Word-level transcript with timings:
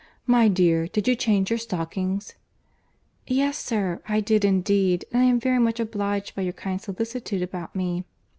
My 0.25 0.47
dear, 0.47 0.87
did 0.87 1.07
you 1.07 1.15
change 1.15 1.51
your 1.51 1.59
stockings?" 1.59 2.33
"Yes, 3.27 3.55
sir, 3.59 4.01
I 4.09 4.19
did 4.19 4.43
indeed; 4.43 5.05
and 5.11 5.21
I 5.21 5.25
am 5.27 5.39
very 5.39 5.59
much 5.59 5.79
obliged 5.79 6.33
by 6.33 6.41
your 6.41 6.53
kind 6.53 6.81
solicitude 6.81 7.43
about 7.43 7.75
me." 7.75 8.05